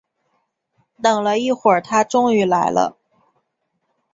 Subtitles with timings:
[0.99, 2.97] 等了一会儿终于来了